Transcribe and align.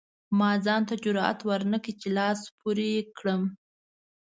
ما 0.37 0.51
ځان 0.65 0.81
ته 0.89 0.95
جرئت 1.03 1.39
ورنکړ 1.43 1.93
چې 2.01 2.07
لاس 2.17 2.39
پورې 2.59 2.89
کړم. 3.17 3.41